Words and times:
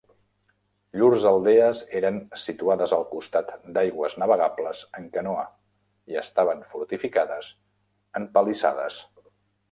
Llurs 0.99 1.23
aldees 1.31 1.81
eren 1.97 2.15
situades 2.43 2.95
al 2.97 3.03
costat 3.11 3.51
d'aigües 3.75 4.15
navegables 4.23 4.81
en 5.01 5.05
canoa, 5.17 5.43
i 6.13 6.17
estaven 6.23 6.63
fortificades 6.71 7.51
amb 8.21 8.33
palissades. 8.39 8.97